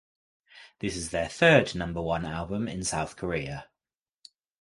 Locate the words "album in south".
2.25-3.15